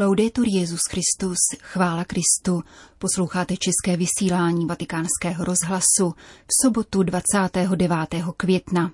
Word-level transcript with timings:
Laudetur 0.00 0.44
Jezus 0.48 0.80
Christus, 0.90 1.38
chvála 1.62 2.04
Kristu. 2.04 2.62
Posloucháte 2.98 3.54
české 3.56 3.96
vysílání 3.96 4.66
Vatikánského 4.66 5.44
rozhlasu 5.44 6.14
v 6.46 6.62
sobotu 6.62 7.02
29. 7.02 7.92
května. 8.36 8.90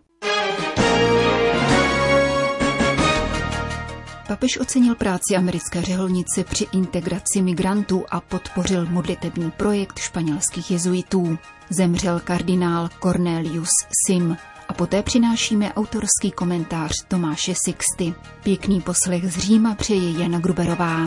Papež 4.29 4.59
ocenil 4.59 4.95
práci 4.95 5.37
americké 5.37 5.83
řeholnice 5.83 6.45
při 6.45 6.67
integraci 6.73 7.43
migrantů 7.43 8.05
a 8.11 8.21
podpořil 8.21 8.87
modlitební 8.87 9.51
projekt 9.51 9.99
španělských 9.99 10.71
jezuitů. 10.71 11.39
Zemřel 11.71 12.21
kardinál 12.21 12.89
Cornelius 13.03 13.71
Sim. 14.07 14.37
A 14.69 14.73
poté 14.73 15.03
přinášíme 15.03 15.73
autorský 15.75 16.31
komentář 16.35 16.93
Tomáše 17.09 17.55
Sixty. 17.65 18.15
Pěkný 18.43 18.81
poslech 18.81 19.33
z 19.33 19.39
Říma 19.39 19.75
přeje 19.75 20.23
Jana 20.23 20.39
Gruberová. 20.39 21.05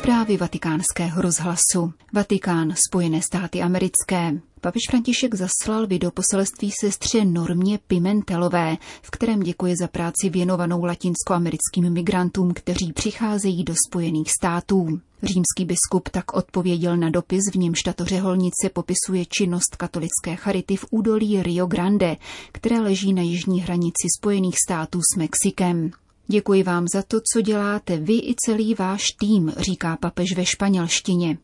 Zprávy 0.00 0.36
vatikánského 0.36 1.22
rozhlasu. 1.22 1.92
Vatikán, 2.12 2.74
Spojené 2.88 3.22
státy 3.22 3.62
americké. 3.62 4.40
Papež 4.60 4.82
František 4.90 5.34
zaslal 5.34 5.86
videoposelství 5.86 6.70
sestře 6.80 7.24
Normě 7.24 7.78
Pimentelové, 7.86 8.76
v 9.02 9.10
kterém 9.10 9.40
děkuje 9.40 9.76
za 9.76 9.88
práci 9.88 10.28
věnovanou 10.28 10.84
latinskoamerickým 10.84 11.92
migrantům, 11.92 12.54
kteří 12.54 12.92
přicházejí 12.92 13.64
do 13.64 13.74
Spojených 13.88 14.30
států. 14.30 15.00
Římský 15.22 15.64
biskup 15.64 16.08
tak 16.08 16.36
odpověděl 16.36 16.96
na 16.96 17.10
dopis, 17.10 17.42
v 17.52 17.56
němž 17.56 17.82
tato 17.82 18.04
řeholnice 18.04 18.70
popisuje 18.72 19.24
činnost 19.26 19.76
katolické 19.76 20.36
charity 20.36 20.76
v 20.76 20.84
údolí 20.90 21.42
Rio 21.42 21.66
Grande, 21.66 22.16
které 22.52 22.80
leží 22.80 23.12
na 23.12 23.22
jižní 23.22 23.60
hranici 23.60 24.06
Spojených 24.18 24.56
států 24.66 25.00
s 25.14 25.16
Mexikem. 25.16 25.90
Děkuji 26.30 26.62
vám 26.62 26.86
za 26.94 27.02
to, 27.02 27.20
co 27.32 27.40
děláte 27.40 27.96
vy 27.96 28.12
i 28.12 28.34
celý 28.46 28.74
váš 28.74 29.02
tým, 29.20 29.52
říká 29.58 29.96
papež 29.96 30.36
ve 30.36 30.46
španělštině. 30.46 31.38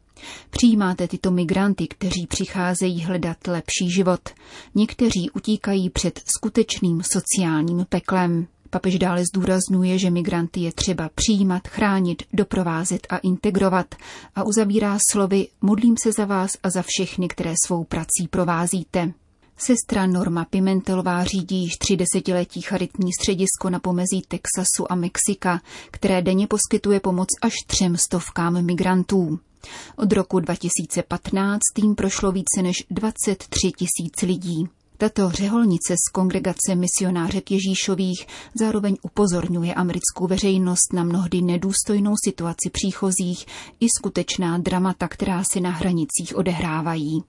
Přijímáte 0.50 1.08
tyto 1.08 1.30
migranty, 1.30 1.86
kteří 1.86 2.26
přicházejí 2.26 3.00
hledat 3.00 3.36
lepší 3.46 3.90
život. 3.90 4.20
Někteří 4.74 5.30
utíkají 5.30 5.90
před 5.90 6.20
skutečným 6.36 7.02
sociálním 7.02 7.86
peklem. 7.88 8.46
Papež 8.70 8.98
dále 8.98 9.22
zdůrazňuje, 9.34 9.98
že 9.98 10.10
migranty 10.10 10.60
je 10.60 10.72
třeba 10.72 11.10
přijímat, 11.14 11.68
chránit, 11.68 12.22
doprovázet 12.32 13.06
a 13.10 13.18
integrovat 13.18 13.94
a 14.34 14.42
uzavírá 14.42 14.98
slovy 15.10 15.48
Modlím 15.62 15.94
se 16.02 16.12
za 16.12 16.24
vás 16.24 16.50
a 16.62 16.70
za 16.70 16.82
všechny, 16.86 17.28
které 17.28 17.54
svou 17.66 17.84
prací 17.84 18.28
provázíte. 18.30 19.12
Sestra 19.58 20.06
Norma 20.06 20.44
Pimentelová 20.44 21.24
řídí 21.24 21.56
již 21.56 21.76
tři 21.76 21.96
desetiletí 21.96 22.60
charitní 22.60 23.10
středisko 23.12 23.70
na 23.70 23.78
pomezí 23.78 24.22
Texasu 24.28 24.92
a 24.92 24.94
Mexika, 24.94 25.60
které 25.90 26.22
denně 26.22 26.46
poskytuje 26.46 27.00
pomoc 27.00 27.28
až 27.42 27.52
třem 27.66 27.96
stovkám 27.96 28.64
migrantů. 28.64 29.38
Od 29.96 30.12
roku 30.12 30.40
2015 30.40 31.60
tým 31.74 31.94
prošlo 31.94 32.32
více 32.32 32.62
než 32.62 32.76
23 32.90 33.72
tisíc 33.76 34.22
lidí. 34.22 34.68
Tato 34.98 35.30
řeholnice 35.30 35.94
z 35.94 36.12
kongregace 36.12 36.74
misionářek 36.74 37.50
Ježíšových 37.50 38.26
zároveň 38.54 38.96
upozorňuje 39.02 39.74
americkou 39.74 40.26
veřejnost 40.26 40.92
na 40.92 41.04
mnohdy 41.04 41.42
nedůstojnou 41.42 42.14
situaci 42.24 42.70
příchozích 42.72 43.46
i 43.80 43.86
skutečná 43.98 44.58
dramata, 44.58 45.08
která 45.08 45.42
se 45.52 45.60
na 45.60 45.70
hranicích 45.70 46.36
odehrávají. 46.36 47.22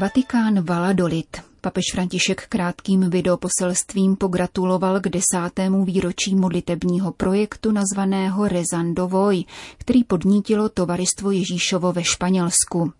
Vatikán 0.00 0.64
Valladolid. 0.64 1.26
Papež 1.60 1.84
František 1.92 2.46
krátkým 2.48 3.10
videoposelstvím 3.10 4.16
pogratuloval 4.16 5.00
k 5.00 5.08
desátému 5.08 5.84
výročí 5.84 6.34
modlitebního 6.34 7.12
projektu 7.12 7.72
nazvaného 7.72 8.48
Rezando 8.48 9.08
Voj, 9.08 9.44
který 9.78 10.04
podnítilo 10.04 10.68
Tovaristvo 10.68 11.30
Ježíšovo 11.30 11.92
ve 11.92 12.04
Španělsku. 12.04 12.92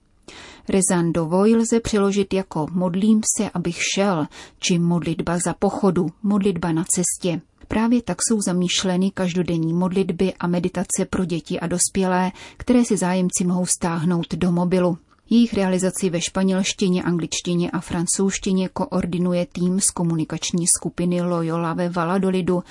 Rezando 0.69 1.27
Voj 1.27 1.55
lze 1.55 1.81
přeložit 1.81 2.34
jako 2.34 2.66
modlím 2.72 3.21
se, 3.37 3.50
abych 3.50 3.78
šel, 3.94 4.27
či 4.59 4.78
modlitba 4.78 5.38
za 5.38 5.55
pochodu, 5.55 6.06
modlitba 6.22 6.72
na 6.72 6.84
cestě. 6.84 7.41
Právě 7.69 8.03
tak 8.03 8.19
jsou 8.28 8.41
zamýšleny 8.41 9.11
každodenní 9.11 9.72
modlitby 9.72 10.34
a 10.34 10.47
meditace 10.47 11.05
pro 11.11 11.25
děti 11.25 11.61
a 11.61 11.67
dospělé, 11.67 12.32
které 12.56 12.84
si 12.84 12.97
zájemci 12.97 13.44
mohou 13.44 13.67
stáhnout 13.67 14.34
do 14.34 14.53
mobilu. 14.53 14.99
Jejich 15.33 15.55
realizaci 15.55 16.11
ve 16.11 16.21
španělštině, 16.21 17.03
angličtině 17.03 17.71
a 17.71 17.81
francouzštině 17.81 18.69
koordinuje 18.69 19.47
tým 19.53 19.81
z 19.81 19.91
komunikační 19.91 20.67
skupiny 20.67 21.23
Loyola 21.23 21.75
ve 21.75 21.89
Valladolidu, 21.89 22.63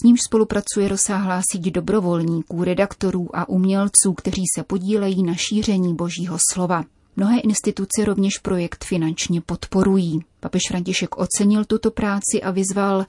s 0.00 0.02
nímž 0.04 0.20
spolupracuje 0.26 0.88
rozsáhlá 0.88 1.42
síť 1.52 1.62
dobrovolníků, 1.62 2.64
redaktorů 2.64 3.36
a 3.36 3.48
umělců, 3.48 4.12
kteří 4.16 4.42
se 4.56 4.62
podílejí 4.62 5.22
na 5.22 5.34
šíření 5.34 5.94
božího 5.94 6.38
slova. 6.52 6.84
Mnohé 7.16 7.40
instituce 7.40 8.04
rovněž 8.04 8.38
projekt 8.38 8.84
finančně 8.84 9.40
podporují. 9.40 10.20
Papež 10.40 10.62
František 10.68 11.18
ocenil 11.18 11.64
tuto 11.64 11.90
práci 11.90 12.42
a 12.42 12.50
vyzval 12.50 13.06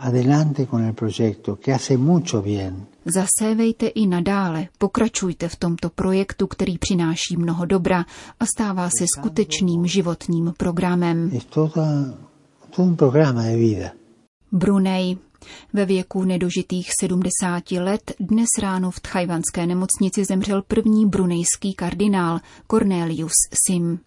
adelante 0.00 0.66
con 0.66 0.84
el 0.84 0.92
proyecto, 0.94 1.56
que 1.56 1.72
hace 1.72 1.96
mucho 1.96 2.42
bien. 2.42 2.86
Zasévejte 3.04 3.86
i 3.86 4.06
nadále, 4.06 4.68
pokračujte 4.78 5.48
v 5.48 5.56
tomto 5.56 5.90
projektu, 5.90 6.46
který 6.46 6.78
přináší 6.78 7.36
mnoho 7.36 7.64
dobra 7.64 8.04
a 8.40 8.46
stává 8.46 8.90
se 8.98 9.04
skutečným 9.18 9.86
životním 9.86 10.52
programem. 10.56 11.30
Es 11.36 11.44
toda, 11.44 11.84
todo 12.76 12.88
un 12.88 12.96
programa 12.96 13.42
de 13.42 13.56
vida. 13.56 13.90
Brunei. 14.52 15.18
Ve 15.72 15.84
věku 15.84 16.24
nedožitých 16.24 16.90
70 17.00 17.70
let 17.72 18.12
dnes 18.20 18.48
ráno 18.62 18.90
v 18.90 19.00
tchajvanské 19.00 19.66
nemocnici 19.66 20.24
zemřel 20.24 20.62
první 20.62 21.06
brunejský 21.06 21.74
kardinál 21.74 22.40
Cornelius 22.70 23.32
Sim. 23.66 23.98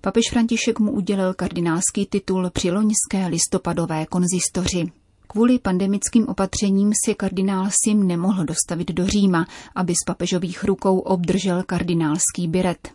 Papež 0.00 0.30
František 0.30 0.78
mu 0.78 0.90
udělil 0.92 1.34
kardinálský 1.34 2.06
titul 2.06 2.50
při 2.50 2.70
loňské 2.70 3.26
listopadové 3.26 4.06
konzistoři. 4.06 4.92
Kvůli 5.30 5.58
pandemickým 5.58 6.28
opatřením 6.28 6.92
si 7.04 7.14
kardinál 7.14 7.68
Sim 7.84 8.06
nemohl 8.06 8.44
dostavit 8.44 8.92
do 8.92 9.06
Říma, 9.06 9.46
aby 9.74 9.94
z 9.94 10.04
papežových 10.06 10.64
rukou 10.64 10.98
obdržel 10.98 11.62
kardinálský 11.62 12.48
biret. 12.48 12.88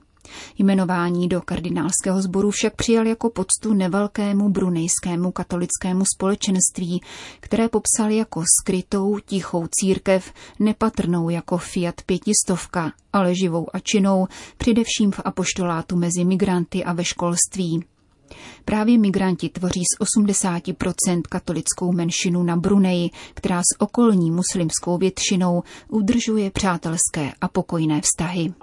Jmenování 0.57 1.27
do 1.27 1.41
kardinálského 1.41 2.21
sboru 2.21 2.51
však 2.51 2.75
přijal 2.75 3.07
jako 3.07 3.29
poctu 3.29 3.73
nevelkému 3.73 4.49
brunejskému 4.49 5.31
katolickému 5.31 6.03
společenství, 6.15 7.01
které 7.39 7.69
popsal 7.69 8.11
jako 8.11 8.43
skrytou, 8.61 9.19
tichou 9.25 9.67
církev, 9.71 10.33
nepatrnou 10.59 11.29
jako 11.29 11.57
Fiat 11.57 12.01
pětistovka, 12.05 12.91
ale 13.13 13.35
živou 13.35 13.67
a 13.73 13.79
činnou, 13.79 14.27
především 14.57 15.11
v 15.11 15.21
apoštolátu 15.25 15.95
mezi 15.95 16.25
migranty 16.25 16.83
a 16.83 16.93
ve 16.93 17.03
školství. 17.03 17.83
Právě 18.65 18.97
migranti 18.97 19.49
tvoří 19.49 19.81
z 19.81 20.17
80% 20.17 21.21
katolickou 21.29 21.91
menšinu 21.91 22.43
na 22.43 22.55
Bruneji, 22.55 23.09
která 23.33 23.59
s 23.59 23.79
okolní 23.79 24.31
muslimskou 24.31 24.97
většinou 24.97 25.63
udržuje 25.87 26.51
přátelské 26.51 27.31
a 27.41 27.47
pokojné 27.47 28.01
vztahy. 28.01 28.53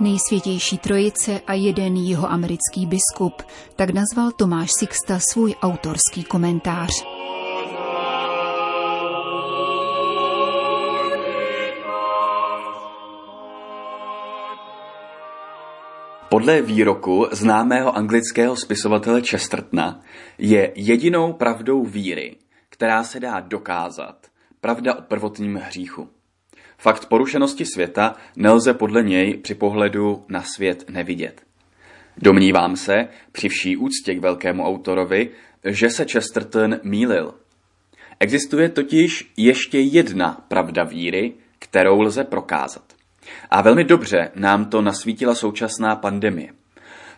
Nejsvětější 0.00 0.78
trojice 0.78 1.40
a 1.46 1.52
jeden 1.52 1.96
jihoamerický 1.96 2.86
biskup, 2.86 3.42
tak 3.76 3.90
nazval 3.90 4.30
Tomáš 4.30 4.70
Sixta 4.78 5.18
svůj 5.32 5.54
autorský 5.62 6.24
komentář. 6.24 7.17
Podle 16.30 16.62
výroku 16.62 17.26
známého 17.32 17.96
anglického 17.96 18.56
spisovatele 18.56 19.22
Chestertona 19.22 20.00
je 20.38 20.72
jedinou 20.74 21.32
pravdou 21.32 21.84
víry, 21.84 22.36
která 22.68 23.04
se 23.04 23.20
dá 23.20 23.40
dokázat, 23.40 24.26
pravda 24.60 24.94
o 24.94 25.02
prvotním 25.02 25.54
hříchu. 25.56 26.08
Fakt 26.78 27.06
porušenosti 27.06 27.64
světa 27.64 28.16
nelze 28.36 28.74
podle 28.74 29.02
něj 29.02 29.36
při 29.36 29.54
pohledu 29.54 30.24
na 30.28 30.42
svět 30.42 30.90
nevidět. 30.90 31.42
Domnívám 32.16 32.76
se, 32.76 33.08
při 33.32 33.48
vší 33.48 33.76
úctě 33.76 34.14
k 34.14 34.20
velkému 34.20 34.64
autorovi, 34.64 35.30
že 35.64 35.90
se 35.90 36.04
Chesterton 36.04 36.80
mýlil. 36.82 37.34
Existuje 38.20 38.68
totiž 38.68 39.32
ještě 39.36 39.80
jedna 39.80 40.44
pravda 40.48 40.84
víry, 40.84 41.32
kterou 41.58 42.00
lze 42.00 42.24
prokázat. 42.24 42.87
A 43.50 43.62
velmi 43.62 43.84
dobře 43.84 44.30
nám 44.34 44.64
to 44.64 44.82
nasvítila 44.82 45.34
současná 45.34 45.96
pandemie. 45.96 46.48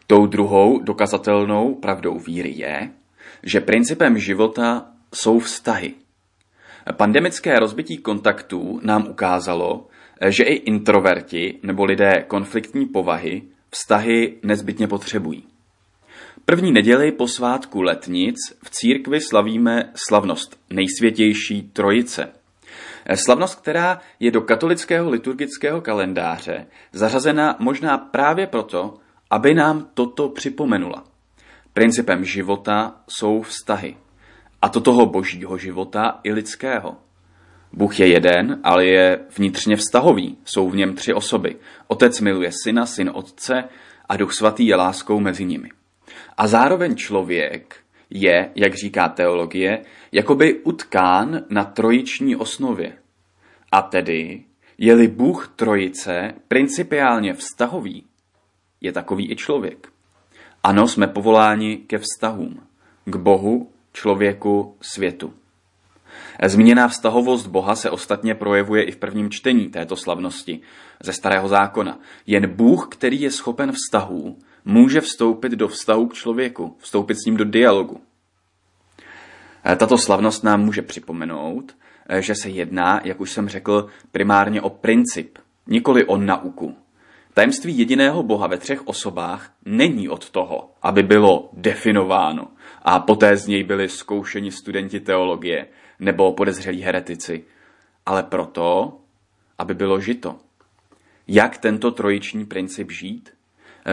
Tou 0.06 0.26
druhou 0.26 0.78
dokazatelnou 0.78 1.74
pravdou 1.74 2.18
víry 2.18 2.52
je, 2.56 2.90
že 3.42 3.60
principem 3.60 4.18
života 4.18 4.86
jsou 5.14 5.38
vztahy. 5.38 5.94
Pandemické 6.96 7.58
rozbití 7.58 7.98
kontaktů 7.98 8.80
nám 8.82 9.06
ukázalo, 9.08 9.86
že 10.28 10.44
i 10.44 10.54
introverti 10.54 11.58
nebo 11.62 11.84
lidé 11.84 12.24
konfliktní 12.28 12.86
povahy 12.86 13.42
vztahy 13.70 14.38
nezbytně 14.42 14.88
potřebují. 14.88 15.44
První 16.44 16.72
neděli 16.72 17.12
po 17.12 17.28
svátku 17.28 17.82
letnic 17.82 18.36
v 18.64 18.70
církvi 18.70 19.20
slavíme 19.20 19.92
slavnost 19.94 20.60
nejsvětější 20.70 21.62
trojice. 21.62 22.32
Slavnost, 23.16 23.60
která 23.60 24.00
je 24.20 24.30
do 24.30 24.40
katolického 24.40 25.10
liturgického 25.10 25.80
kalendáře 25.80 26.66
zařazena 26.92 27.56
možná 27.58 27.98
právě 27.98 28.46
proto, 28.46 28.94
aby 29.30 29.54
nám 29.54 29.88
toto 29.94 30.28
připomenula. 30.28 31.04
Principem 31.72 32.24
života 32.24 33.00
jsou 33.08 33.42
vztahy. 33.42 33.96
A 34.62 34.68
to 34.68 34.80
toho 34.80 35.06
božího 35.06 35.58
života 35.58 36.20
i 36.24 36.32
lidského. 36.32 36.96
Bůh 37.72 38.00
je 38.00 38.06
jeden, 38.06 38.60
ale 38.64 38.86
je 38.86 39.18
vnitřně 39.36 39.76
vztahový. 39.76 40.38
Jsou 40.44 40.70
v 40.70 40.76
něm 40.76 40.94
tři 40.94 41.14
osoby. 41.14 41.56
Otec 41.88 42.20
miluje 42.20 42.50
syna, 42.64 42.86
syn 42.86 43.10
otce 43.14 43.64
a 44.08 44.16
duch 44.16 44.32
svatý 44.32 44.66
je 44.66 44.76
láskou 44.76 45.20
mezi 45.20 45.44
nimi. 45.44 45.68
A 46.36 46.46
zároveň 46.46 46.96
člověk 46.96 47.76
je, 48.10 48.50
jak 48.54 48.74
říká 48.74 49.08
teologie, 49.08 49.82
jakoby 50.12 50.60
utkán 50.60 51.44
na 51.48 51.64
trojiční 51.64 52.36
osnově. 52.36 52.92
A 53.72 53.82
tedy, 53.82 54.44
je-li 54.78 55.08
Bůh 55.08 55.52
trojice 55.56 56.34
principiálně 56.48 57.34
vztahový, 57.34 58.04
je 58.80 58.92
takový 58.92 59.32
i 59.32 59.36
člověk. 59.36 59.88
Ano, 60.62 60.88
jsme 60.88 61.06
povoláni 61.06 61.76
ke 61.76 61.98
vztahům. 61.98 62.60
K 63.04 63.16
Bohu, 63.16 63.70
člověku, 63.92 64.76
světu. 64.80 65.34
Zmíněná 66.44 66.88
vztahovost 66.88 67.46
Boha 67.46 67.76
se 67.76 67.90
ostatně 67.90 68.34
projevuje 68.34 68.82
i 68.82 68.92
v 68.92 68.96
prvním 68.96 69.30
čtení 69.30 69.68
této 69.68 69.96
slavnosti 69.96 70.60
ze 71.02 71.12
Starého 71.12 71.48
zákona. 71.48 71.98
Jen 72.26 72.54
Bůh, 72.54 72.88
který 72.90 73.20
je 73.20 73.30
schopen 73.30 73.72
vztahů, 73.72 74.38
může 74.70 75.00
vstoupit 75.00 75.52
do 75.52 75.68
vztahu 75.68 76.06
k 76.06 76.14
člověku, 76.14 76.76
vstoupit 76.78 77.14
s 77.14 77.24
ním 77.26 77.36
do 77.36 77.44
dialogu. 77.44 78.00
Tato 79.76 79.98
slavnost 79.98 80.44
nám 80.44 80.64
může 80.64 80.82
připomenout, 80.82 81.76
že 82.18 82.34
se 82.34 82.48
jedná, 82.48 83.00
jak 83.04 83.20
už 83.20 83.30
jsem 83.30 83.48
řekl, 83.48 83.86
primárně 84.12 84.62
o 84.62 84.70
princip, 84.70 85.38
nikoli 85.66 86.04
o 86.04 86.16
nauku. 86.16 86.76
Tajemství 87.34 87.78
jediného 87.78 88.22
Boha 88.22 88.46
ve 88.46 88.58
třech 88.58 88.86
osobách 88.86 89.52
není 89.64 90.08
od 90.08 90.30
toho, 90.30 90.70
aby 90.82 91.02
bylo 91.02 91.50
definováno 91.52 92.48
a 92.82 93.00
poté 93.00 93.36
z 93.36 93.46
něj 93.46 93.64
byli 93.64 93.88
zkoušeni 93.88 94.52
studenti 94.52 95.00
teologie 95.00 95.66
nebo 95.98 96.32
podezřelí 96.32 96.82
heretici, 96.82 97.44
ale 98.06 98.22
proto, 98.22 98.98
aby 99.58 99.74
bylo 99.74 100.00
žito. 100.00 100.36
Jak 101.28 101.58
tento 101.58 101.90
trojiční 101.90 102.46
princip 102.46 102.90
žít? 102.90 103.30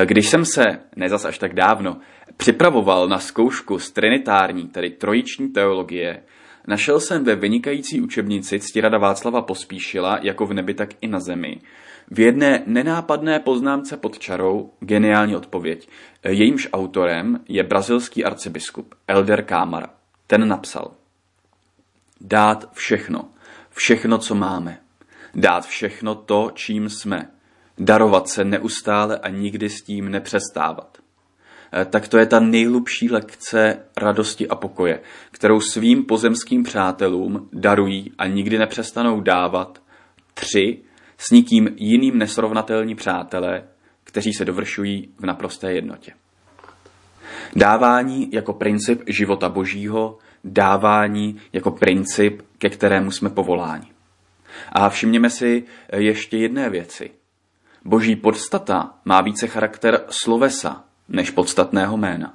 Když 0.06 0.30
jsem 0.30 0.46
se, 0.46 0.64
nezas 0.96 1.26
až 1.26 1.38
tak 1.38 1.54
dávno, 1.54 1.98
připravoval 2.38 3.08
na 3.08 3.20
zkoušku 3.20 3.80
z 3.80 3.92
trinitární, 3.92 4.68
tedy 4.68 4.90
trojiční 4.90 5.50
teologie, 5.50 6.24
našel 6.68 7.00
jsem 7.00 7.24
ve 7.24 7.36
vynikající 7.36 8.02
učebnici 8.02 8.60
Ctirada 8.60 8.98
Václava 8.98 9.42
Pospíšila, 9.42 10.20
jako 10.22 10.46
v 10.46 10.54
nebi, 10.54 10.74
tak 10.74 10.90
i 11.02 11.08
na 11.08 11.20
zemi, 11.20 11.62
v 12.12 12.20
jedné 12.20 12.64
nenápadné 12.66 13.40
poznámce 13.40 13.98
pod 13.98 14.20
čarou 14.20 14.72
geniální 14.80 15.36
odpověď. 15.36 15.90
Jejímž 16.28 16.68
autorem 16.74 17.40
je 17.48 17.64
brazilský 17.64 18.26
arcibiskup 18.26 18.96
Elder 19.08 19.46
Cámara. 19.46 19.90
Ten 20.28 20.48
napsal 20.48 20.92
Dát 22.22 22.74
všechno, 22.74 23.30
všechno, 23.70 24.18
co 24.18 24.36
máme. 24.36 24.80
Dát 25.36 25.66
všechno 25.66 26.16
to, 26.16 26.52
čím 26.54 26.90
jsme. 26.90 27.30
Darovat 27.78 28.30
se 28.30 28.44
neustále 28.44 29.18
a 29.18 29.30
nikdy 29.30 29.70
s 29.70 29.82
tím 29.82 30.12
nepřestávat. 30.12 30.98
Eh, 31.74 31.86
tak 31.86 32.08
to 32.08 32.18
je 32.18 32.26
ta 32.26 32.40
nejhlubší 32.40 33.10
lekce 33.10 33.80
radosti 33.98 34.48
a 34.48 34.56
pokoje, 34.56 35.00
kterou 35.32 35.62
svým 35.62 36.06
pozemským 36.06 36.64
přátelům 36.64 37.50
darují 37.54 38.12
a 38.18 38.28
nikdy 38.28 38.58
nepřestanou 38.58 39.22
dávat 39.22 39.82
tři 40.34 40.78
s 41.18 41.32
nikým 41.32 41.70
jiným 41.78 42.18
nesrovnatelní 42.18 42.96
přátelé, 42.96 43.64
kteří 44.04 44.34
se 44.34 44.46
dovršují 44.46 45.10
v 45.18 45.26
naprosté 45.26 45.74
jednotě. 45.74 46.12
Dávání 47.56 48.30
jako 48.32 48.54
princip 48.54 49.04
života 49.08 49.50
božího, 49.50 50.18
dávání 50.44 51.42
jako 51.54 51.72
princip, 51.72 52.42
ke 52.58 52.70
kterému 52.70 53.12
jsme 53.12 53.30
povoláni. 53.30 53.88
A 54.72 54.90
všimněme 54.90 55.30
si 55.30 55.64
ještě 55.94 56.38
jedné 56.38 56.70
věci. 56.70 57.12
Boží 57.88 58.16
podstata 58.16 58.94
má 59.06 59.22
více 59.22 59.48
charakter 59.48 60.06
slovesa 60.10 60.84
než 61.10 61.32
podstatného 61.32 61.98
jména. 61.98 62.34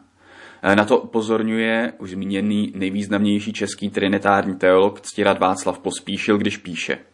Na 0.75 0.85
to 0.85 0.99
upozorňuje 0.99 1.93
už 1.99 2.11
zmíněný 2.11 2.73
nejvýznamnější 2.75 3.53
český 3.53 3.91
trinitární 3.91 4.55
teolog 4.57 5.01
Ctirad 5.01 5.39
Václav 5.39 5.79
Pospíšil, 5.79 6.39
když 6.39 6.57
píše– 6.57 6.99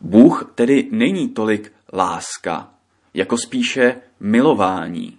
Bůh 0.00 0.52
tedy 0.54 0.88
není 0.92 1.28
tolik 1.28 1.72
láska, 1.92 2.68
jako 3.14 3.36
spíše 3.38 3.96
milování. 4.20 5.18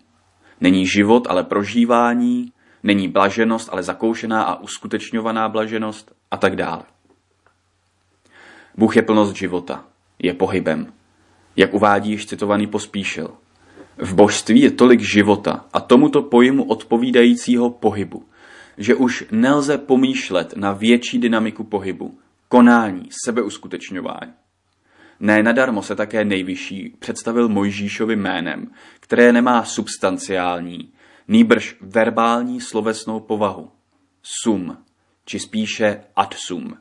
Není 0.61 0.87
život, 0.87 1.27
ale 1.29 1.43
prožívání, 1.43 2.51
není 2.83 3.07
blaženost, 3.07 3.69
ale 3.71 3.83
zakoušená 3.83 4.43
a 4.43 4.59
uskutečňovaná 4.59 5.49
blaženost 5.49 6.11
a 6.31 6.37
tak 6.37 6.55
dále. 6.55 6.83
Bůh 8.77 8.95
je 8.95 9.01
plnost 9.01 9.35
života, 9.35 9.85
je 10.19 10.33
pohybem, 10.33 10.93
jak 11.55 11.73
uvádí 11.73 12.11
již 12.11 12.25
citovaný 12.25 12.67
pospíšil. 12.67 13.33
V 13.97 14.13
božství 14.13 14.61
je 14.61 14.71
tolik 14.71 14.99
života 14.99 15.65
a 15.73 15.79
tomuto 15.79 16.21
pojmu 16.21 16.63
odpovídajícího 16.63 17.69
pohybu, 17.69 18.25
že 18.77 18.95
už 18.95 19.25
nelze 19.31 19.77
pomýšlet 19.77 20.53
na 20.55 20.71
větší 20.71 21.19
dynamiku 21.19 21.63
pohybu, 21.63 22.17
konání, 22.49 23.09
sebeuskutečňování. 23.25 24.33
Ne 25.19 25.43
nadarmo 25.43 25.83
se 25.83 25.95
také 25.95 26.25
nejvyšší 26.25 26.95
představil 26.99 27.49
Mojžíšovi 27.49 28.15
jménem, 28.15 28.71
které 28.99 29.33
nemá 29.33 29.63
substanciální, 29.63 30.89
nýbrž 31.27 31.77
verbální 31.81 32.61
slovesnou 32.61 33.19
povahu. 33.19 33.71
Sum, 34.23 34.77
či 35.25 35.39
spíše 35.39 36.03
ad 36.15 36.33
sum, 36.33 36.77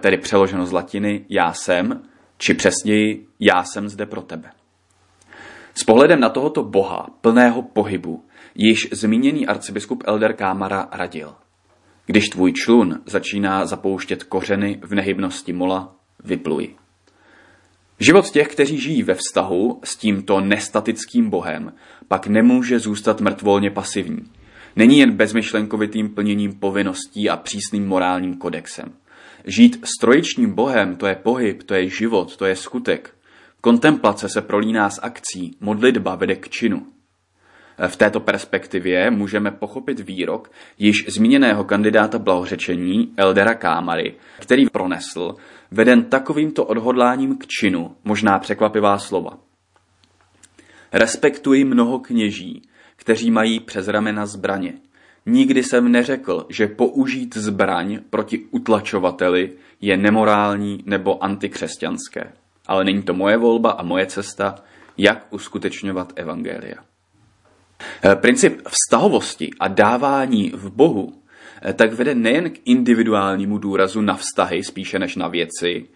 tedy 0.00 0.18
přeloženo 0.18 0.66
z 0.66 0.72
latiny 0.72 1.24
já 1.28 1.52
jsem, 1.52 2.02
či 2.38 2.54
přesněji 2.54 3.26
já 3.40 3.64
jsem 3.64 3.88
zde 3.88 4.06
pro 4.06 4.22
tebe. 4.22 4.50
S 5.74 5.84
pohledem 5.84 6.20
na 6.20 6.28
tohoto 6.28 6.62
boha, 6.62 7.06
plného 7.20 7.62
pohybu, 7.62 8.24
již 8.54 8.88
zmíněný 8.92 9.46
arcibiskup 9.46 10.02
Elder 10.06 10.32
Kámara 10.32 10.88
radil. 10.92 11.34
Když 12.06 12.28
tvůj 12.28 12.52
člun 12.52 13.00
začíná 13.06 13.66
zapouštět 13.66 14.24
kořeny 14.24 14.80
v 14.82 14.94
nehybnosti 14.94 15.52
mola, 15.52 15.96
vypluj. 16.24 16.74
Život 18.00 18.30
těch, 18.30 18.48
kteří 18.48 18.80
žijí 18.80 19.02
ve 19.02 19.14
vztahu 19.14 19.80
s 19.84 19.96
tímto 19.96 20.40
nestatickým 20.40 21.30
bohem, 21.30 21.72
pak 22.08 22.26
nemůže 22.26 22.78
zůstat 22.78 23.20
mrtvolně 23.20 23.70
pasivní. 23.70 24.24
Není 24.76 24.98
jen 24.98 25.12
bezmyšlenkovitým 25.12 26.08
plněním 26.08 26.54
povinností 26.54 27.30
a 27.30 27.36
přísným 27.36 27.86
morálním 27.86 28.36
kodexem. 28.36 28.92
Žít 29.48 29.86
s 29.86 30.00
trojičním 30.00 30.54
bohem, 30.54 30.96
to 30.96 31.06
je 31.06 31.14
pohyb, 31.14 31.62
to 31.62 31.74
je 31.74 31.88
život, 31.88 32.36
to 32.36 32.46
je 32.46 32.56
skutek. 32.56 33.14
Kontemplace 33.60 34.28
se 34.28 34.42
prolíná 34.42 34.90
s 34.90 35.00
akcí, 35.02 35.56
modlitba 35.60 36.14
vede 36.14 36.36
k 36.36 36.48
činu. 36.48 36.86
V 37.88 37.96
této 37.96 38.20
perspektivě 38.20 39.10
můžeme 39.10 39.50
pochopit 39.50 40.00
výrok 40.00 40.50
již 40.78 41.04
zmíněného 41.08 41.64
kandidáta 41.64 42.18
blahořečení 42.18 43.12
Eldera 43.16 43.54
Kámary, 43.54 44.14
který 44.40 44.66
pronesl, 44.70 45.34
veden 45.70 46.04
takovýmto 46.04 46.64
odhodláním 46.64 47.38
k 47.38 47.46
činu, 47.46 47.96
možná 48.04 48.38
překvapivá 48.38 48.98
slova. 48.98 49.38
Respektuji 50.92 51.64
mnoho 51.64 51.98
kněží, 51.98 52.62
kteří 52.96 53.30
mají 53.30 53.60
přes 53.60 53.88
ramena 53.88 54.26
zbraně. 54.26 54.74
Nikdy 55.28 55.62
jsem 55.62 55.92
neřekl, 55.92 56.46
že 56.48 56.66
použít 56.66 57.36
zbraň 57.36 57.98
proti 58.10 58.38
utlačovateli 58.50 59.52
je 59.80 59.96
nemorální 59.96 60.82
nebo 60.86 61.24
antikřesťanské. 61.24 62.32
Ale 62.66 62.84
není 62.84 63.02
to 63.02 63.14
moje 63.14 63.36
volba 63.36 63.70
a 63.70 63.82
moje 63.82 64.06
cesta, 64.06 64.54
jak 64.98 65.26
uskutečňovat 65.30 66.12
evangelia. 66.16 66.76
Eh, 68.04 68.16
princip 68.16 68.60
vztahovosti 68.68 69.50
a 69.60 69.68
dávání 69.68 70.50
v 70.54 70.70
Bohu 70.70 71.12
eh, 71.62 71.72
tak 71.72 71.92
vede 71.92 72.14
nejen 72.14 72.50
k 72.50 72.58
individuálnímu 72.64 73.58
důrazu 73.58 74.00
na 74.00 74.16
vztahy 74.16 74.64
spíše 74.64 74.98
než 74.98 75.16
na 75.16 75.28
věci, 75.28 75.86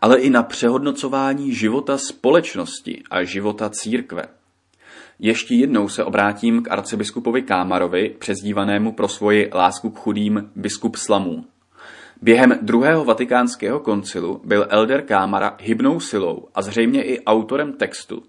ale 0.00 0.18
i 0.18 0.30
na 0.30 0.42
přehodnocování 0.42 1.54
života 1.54 1.98
společnosti 1.98 3.02
a 3.10 3.24
života 3.24 3.70
církve. 3.70 4.41
Ještě 5.24 5.54
jednou 5.54 5.88
se 5.88 6.04
obrátím 6.04 6.62
k 6.62 6.70
arcibiskupovi 6.70 7.42
Kámarovi, 7.42 8.16
přezdívanému 8.18 8.92
pro 8.92 9.08
svoji 9.08 9.50
lásku 9.54 9.90
k 9.90 9.98
chudým 9.98 10.50
biskup 10.56 10.96
Slamů. 10.96 11.44
Během 12.22 12.58
druhého 12.62 13.04
vatikánského 13.04 13.80
koncilu 13.80 14.40
byl 14.44 14.66
Elder 14.70 15.02
Kámara 15.02 15.56
hybnou 15.60 16.00
silou 16.00 16.48
a 16.54 16.62
zřejmě 16.62 17.02
i 17.02 17.24
autorem 17.24 17.72
textu, 17.72 18.22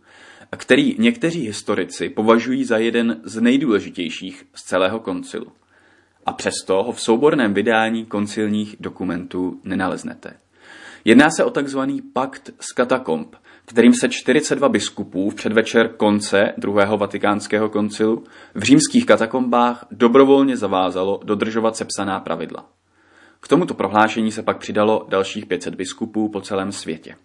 který 0.57 0.95
někteří 0.99 1.47
historici 1.47 2.09
považují 2.09 2.65
za 2.65 2.77
jeden 2.77 3.21
z 3.23 3.41
nejdůležitějších 3.41 4.45
z 4.55 4.63
celého 4.63 4.99
koncilu. 4.99 5.47
A 6.25 6.33
přesto 6.33 6.83
ho 6.83 6.91
v 6.91 7.01
souborném 7.01 7.53
vydání 7.53 8.05
koncilních 8.05 8.75
dokumentů 8.79 9.59
nenaleznete. 9.63 10.33
Jedná 11.05 11.29
se 11.29 11.43
o 11.43 11.49
takzvaný 11.49 12.01
pakt 12.01 12.51
z 12.59 12.71
katakomb, 12.71 13.35
kterým 13.65 13.93
se 13.93 14.09
42 14.09 14.69
biskupů 14.69 15.29
v 15.29 15.35
předvečer 15.35 15.87
konce 15.87 16.53
druhého 16.57 16.97
vatikánského 16.97 17.69
koncilu 17.69 18.23
v 18.55 18.63
římských 18.63 19.05
katakombách 19.05 19.85
dobrovolně 19.91 20.57
zavázalo 20.57 21.19
dodržovat 21.23 21.75
sepsaná 21.75 22.19
pravidla. 22.19 22.65
K 23.39 23.47
tomuto 23.47 23.73
prohlášení 23.73 24.31
se 24.31 24.43
pak 24.43 24.57
přidalo 24.57 25.05
dalších 25.09 25.45
500 25.45 25.75
biskupů 25.75 26.29
po 26.29 26.41
celém 26.41 26.71
světě. 26.71 27.15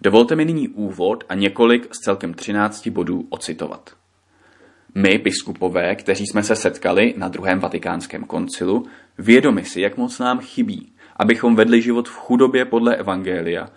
Dovolte 0.00 0.36
mi 0.36 0.44
nyní 0.44 0.68
úvod 0.68 1.24
a 1.28 1.34
několik 1.34 1.94
z 1.94 1.98
celkem 1.98 2.34
13 2.34 2.88
bodů 2.88 3.26
ocitovat. 3.30 3.90
My, 4.94 5.18
biskupové, 5.18 5.94
kteří 5.94 6.26
jsme 6.26 6.42
se 6.42 6.56
setkali 6.56 7.14
na 7.16 7.28
druhém 7.28 7.58
vatikánském 7.58 8.24
koncilu, 8.24 8.86
vědomi 9.18 9.64
si, 9.64 9.80
jak 9.80 9.96
moc 9.96 10.18
nám 10.18 10.38
chybí, 10.38 10.92
abychom 11.16 11.56
vedli 11.56 11.82
život 11.82 12.08
v 12.08 12.16
chudobě 12.16 12.64
podle 12.64 12.96
Evangelia, 12.96 13.68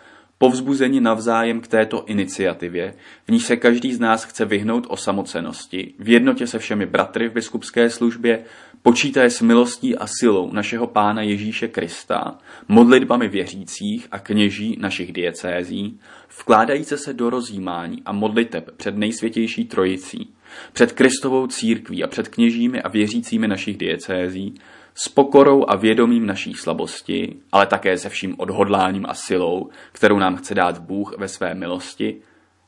povzbuzeni 0.43 1.01
navzájem 1.01 1.61
k 1.61 1.67
této 1.67 2.05
iniciativě, 2.05 2.93
v 3.27 3.31
níž 3.31 3.43
se 3.43 3.57
každý 3.57 3.93
z 3.93 3.99
nás 3.99 4.23
chce 4.23 4.45
vyhnout 4.45 4.85
osamocenosti, 4.89 5.93
v 5.99 6.09
jednotě 6.09 6.47
se 6.47 6.59
všemi 6.59 6.85
bratry 6.85 7.29
v 7.29 7.33
biskupské 7.33 7.89
službě, 7.89 8.43
počítaje 8.81 9.29
s 9.29 9.41
milostí 9.41 9.95
a 9.95 10.07
silou 10.07 10.51
našeho 10.51 10.87
Pána 10.87 11.21
Ježíše 11.21 11.67
Krista, 11.67 12.37
modlitbami 12.67 13.27
věřících 13.27 14.07
a 14.11 14.19
kněží 14.19 14.77
našich 14.79 15.13
diecézí, 15.13 15.99
vkládajíce 16.39 16.97
se 16.97 17.13
do 17.13 17.29
rozjímání 17.29 18.01
a 18.05 18.11
modliteb 18.11 18.71
před 18.77 18.97
nejsvětější 18.97 19.65
trojicí, 19.65 20.33
před 20.73 20.91
Kristovou 20.91 21.47
církví 21.47 22.03
a 22.03 22.07
před 22.07 22.27
kněžími 22.27 22.81
a 22.81 22.89
věřícími 22.89 23.47
našich 23.47 23.77
diecézí, 23.77 24.55
s 24.95 25.09
pokorou 25.09 25.65
a 25.67 25.75
vědomím 25.75 26.25
naší 26.25 26.53
slabosti, 26.53 27.35
ale 27.51 27.65
také 27.65 27.97
se 27.97 28.09
vším 28.09 28.35
odhodláním 28.37 29.05
a 29.05 29.13
silou, 29.13 29.69
kterou 29.91 30.19
nám 30.19 30.35
chce 30.35 30.55
dát 30.55 30.77
Bůh 30.77 31.17
ve 31.17 31.27
své 31.27 31.55
milosti, 31.55 32.21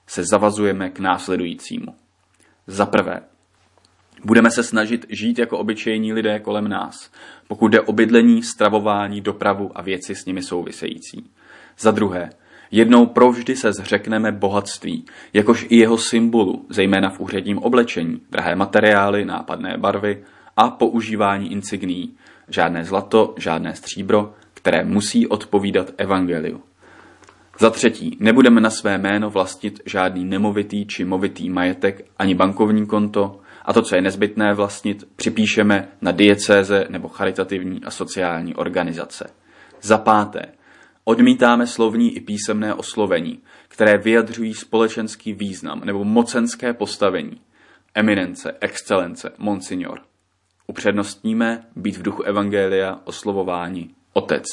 se 0.08 0.24
zavazujeme 0.24 0.90
k 0.90 1.00
následujícímu. 1.00 1.96
Za 2.68 2.86
prvé, 2.86 3.22
budeme 4.24 4.52
se 4.52 4.64
snažit 4.64 5.06
žít 5.10 5.40
jako 5.40 5.58
obyčejní 5.58 6.14
lidé 6.14 6.40
kolem 6.40 6.68
nás, 6.68 7.12
pokud 7.48 7.68
jde 7.68 7.82
o 7.82 7.94
bydlení, 7.94 8.44
stravování, 8.44 9.22
dopravu 9.22 9.72
a 9.76 9.82
věci 9.82 10.16
s 10.16 10.26
nimi 10.26 10.44
související. 10.44 11.32
Za 11.80 11.92
druhé, 11.92 12.30
jednou 12.72 13.06
provždy 13.06 13.56
se 13.56 13.74
zřekneme 13.74 14.32
bohatství, 14.32 15.06
jakož 15.34 15.66
i 15.70 15.78
jeho 15.78 15.98
symbolu, 15.98 16.66
zejména 16.70 17.10
v 17.10 17.20
úředním 17.20 17.58
oblečení, 17.58 18.22
drahé 18.32 18.56
materiály, 18.56 19.26
nápadné 19.26 19.78
barvy, 19.78 20.24
a 20.58 20.70
používání 20.70 21.52
insigní. 21.52 22.16
Žádné 22.48 22.86
zlato, 22.86 23.34
žádné 23.38 23.76
stříbro, 23.76 24.34
které 24.54 24.86
musí 24.86 25.28
odpovídat 25.28 25.92
evangeliu. 25.98 26.62
Za 27.60 27.70
třetí, 27.70 28.18
nebudeme 28.20 28.62
na 28.62 28.70
své 28.70 28.98
jméno 28.98 29.30
vlastnit 29.30 29.82
žádný 29.86 30.26
nemovitý 30.26 30.86
či 30.86 31.06
movitý 31.06 31.50
majetek 31.50 32.06
ani 32.20 32.36
bankovní 32.36 32.86
konto 32.86 33.40
a 33.66 33.74
to, 33.74 33.82
co 33.82 33.96
je 33.96 34.02
nezbytné 34.02 34.54
vlastnit, 34.54 35.08
připíšeme 35.16 35.88
na 36.02 36.12
diecéze 36.12 36.86
nebo 36.90 37.08
charitativní 37.08 37.84
a 37.84 37.92
sociální 37.92 38.56
organizace. 38.56 39.30
Za 39.82 39.98
páté, 39.98 40.42
odmítáme 41.04 41.68
slovní 41.68 42.16
i 42.16 42.22
písemné 42.22 42.74
oslovení, 42.74 43.40
které 43.68 43.98
vyjadřují 43.98 44.54
společenský 44.54 45.34
význam 45.34 45.82
nebo 45.86 46.04
mocenské 46.04 46.74
postavení. 46.74 47.42
Eminence, 47.96 48.58
excelence, 48.62 49.32
monsignor– 49.38 50.00
Upřednostníme 50.68 51.64
být 51.76 51.98
v 51.98 52.02
duchu 52.02 52.24
Evangelia 52.24 53.00
oslovování 53.04 53.96
Otec. 54.14 54.46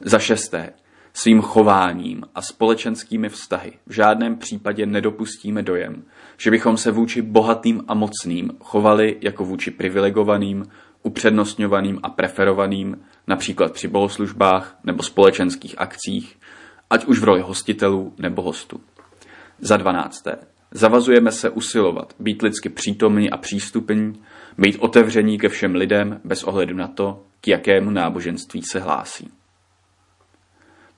Za 0.00 0.18
šesté, 0.18 0.72
svým 1.12 1.42
chováním 1.42 2.24
a 2.34 2.42
společenskými 2.42 3.28
vztahy 3.28 3.72
v 3.86 3.92
žádném 3.92 4.36
případě 4.36 4.86
nedopustíme 4.86 5.62
dojem, 5.62 6.04
že 6.36 6.50
bychom 6.50 6.76
se 6.76 6.90
vůči 6.90 7.22
bohatým 7.22 7.84
a 7.88 7.94
mocným 7.94 8.50
chovali 8.60 9.18
jako 9.20 9.44
vůči 9.44 9.70
privilegovaným, 9.70 10.66
upřednostňovaným 11.02 12.00
a 12.02 12.10
preferovaným, 12.10 13.00
například 13.26 13.72
při 13.72 13.88
bohoslužbách 13.88 14.78
nebo 14.84 15.02
společenských 15.02 15.74
akcích, 15.78 16.38
ať 16.90 17.04
už 17.04 17.18
v 17.18 17.24
roli 17.24 17.40
hostitelů 17.40 18.14
nebo 18.18 18.42
hostů. 18.42 18.80
Za 19.60 19.76
dvanácté, 19.76 20.36
zavazujeme 20.70 21.32
se 21.32 21.50
usilovat, 21.50 22.14
být 22.18 22.42
lidsky 22.42 22.68
přítomní 22.68 23.30
a 23.30 23.36
přístupní, 23.36 24.22
být 24.58 24.76
otevření 24.78 25.38
ke 25.38 25.48
všem 25.48 25.74
lidem 25.74 26.20
bez 26.24 26.44
ohledu 26.44 26.76
na 26.76 26.88
to, 26.88 27.22
k 27.40 27.48
jakému 27.48 27.90
náboženství 27.90 28.62
se 28.62 28.80
hlásí. 28.80 29.30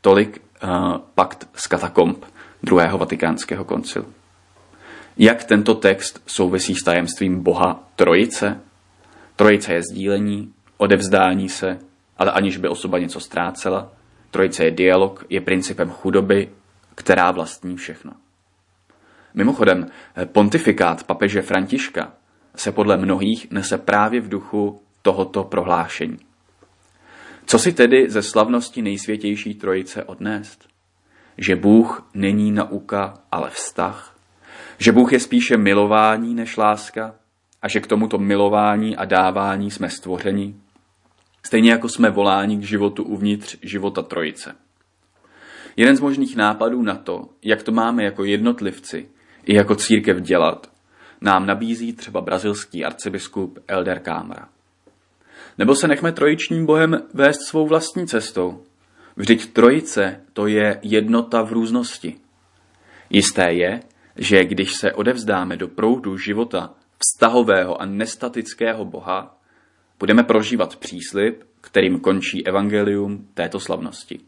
Tolik 0.01 0.43
uh, 0.65 0.71
pakt 1.15 1.49
z 1.55 1.67
katakomb 1.67 2.25
druhého 2.63 2.99
vatikánského 2.99 3.65
koncilu. 3.65 4.07
Jak 5.17 5.45
tento 5.45 5.75
text 5.75 6.23
souvisí 6.27 6.75
s 6.75 6.85
tajemstvím 6.85 7.43
Boha 7.43 7.89
Trojice? 7.97 8.61
Trojice 9.37 9.75
je 9.75 9.83
sdílení, 9.83 10.53
odevzdání 10.77 11.49
se, 11.49 11.79
ale 12.19 12.31
aniž 12.31 12.57
by 12.57 12.69
osoba 12.69 12.99
něco 12.99 13.21
ztrácela. 13.21 13.93
Trojice 14.31 14.65
je 14.65 14.71
dialog, 14.71 15.25
je 15.29 15.41
principem 15.41 15.91
chudoby, 15.91 16.49
která 16.95 17.31
vlastní 17.31 17.77
všechno. 17.77 18.13
Mimochodem, 19.35 19.87
pontifikát 20.25 21.05
papeže 21.05 21.43
Františka 21.43 22.13
se 22.57 22.73
podle 22.73 22.97
mnohých 22.97 23.51
nese 23.51 23.79
právě 23.79 24.21
v 24.21 24.29
duchu 24.29 24.81
tohoto 25.03 25.45
prohlášení. 25.45 26.19
Co 27.47 27.59
si 27.59 27.73
tedy 27.73 28.11
ze 28.11 28.23
slavnosti 28.23 28.83
nejsvětější 28.83 29.55
trojice 29.55 30.05
odnést? 30.05 30.69
Že 31.39 31.57
Bůh 31.57 32.11
není 32.15 32.53
nauka, 32.53 33.15
ale 33.31 33.51
vztah? 33.51 34.17
Že 34.79 34.93
Bůh 34.93 35.13
je 35.13 35.21
spíše 35.21 35.57
milování 35.57 36.35
než 36.35 36.57
láska? 36.57 37.15
A 37.63 37.69
že 37.69 37.81
k 37.81 37.87
tomuto 37.87 38.19
milování 38.19 38.97
a 38.97 39.05
dávání 39.05 39.71
jsme 39.71 39.91
stvořeni? 39.91 40.55
Stejně 41.43 41.71
jako 41.71 41.89
jsme 41.89 42.11
voláni 42.11 42.57
k 42.57 42.63
životu 42.63 43.05
uvnitř 43.05 43.57
života 43.63 44.03
trojice. 44.03 44.55
Jeden 45.77 45.97
z 45.97 46.01
možných 46.01 46.37
nápadů 46.37 46.83
na 46.83 46.95
to, 46.95 47.29
jak 47.43 47.63
to 47.63 47.73
máme 47.73 48.05
jako 48.05 48.25
jednotlivci 48.25 49.09
i 49.45 49.55
jako 49.55 49.75
církev 49.75 50.21
dělat, 50.21 50.71
nám 51.21 51.47
nabízí 51.47 51.93
třeba 51.93 52.21
brazilský 52.21 52.85
arcibiskup 52.85 53.59
Elder 53.69 54.01
Cámara. 54.01 54.49
Nebo 55.59 55.75
se 55.75 55.89
nechme 55.89 56.13
trojičním 56.13 56.67
bohem 56.67 57.03
vést 57.15 57.43
svou 57.49 57.67
vlastní 57.67 58.07
cestou. 58.07 58.63
Vždyť 59.17 59.53
trojice 59.53 60.21
to 60.33 60.47
je 60.47 60.79
jednota 60.83 61.43
v 61.43 61.53
různosti. 61.53 62.17
Jisté 63.11 63.53
je, 63.53 63.81
že 64.17 64.45
když 64.45 64.75
se 64.75 64.93
odevzdáme 64.93 65.57
do 65.57 65.69
proudu 65.69 66.17
života 66.17 66.75
vztahového 66.99 67.83
a 67.83 67.87
nestatického 67.87 68.85
Boha, 68.85 69.39
budeme 69.99 70.23
prožívat 70.23 70.77
příslip, 70.77 71.43
kterým 71.61 72.01
končí 72.01 72.47
evangelium 72.47 73.29
této 73.35 73.61
slavnosti. 73.61 74.21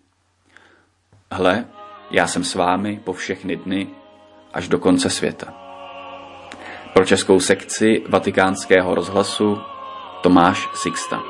Hle, 1.33 1.67
já 2.11 2.27
jsem 2.27 2.45
s 2.45 2.55
vámi 2.55 3.01
po 3.05 3.13
všechny 3.13 3.57
dny 3.57 3.89
až 4.55 4.69
do 4.69 4.79
konce 4.79 5.11
světa. 5.11 5.55
Pro 6.93 7.05
českou 7.05 7.41
sekci 7.41 8.03
vatikánského 8.09 8.95
rozhlasu 8.95 9.59
Tomáš 10.23 10.69
Sixta. 10.75 11.23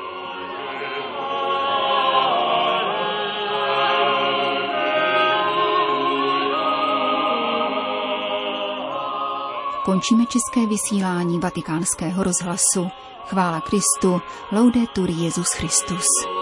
Končíme 9.85 10.25
české 10.25 10.67
vysílání 10.67 11.39
vatikánského 11.39 12.23
rozhlasu. 12.23 12.89
Chvála 13.25 13.61
Kristu, 13.61 14.21
laudetur 14.51 15.09
Jezus 15.09 15.47
Christus. 15.53 16.34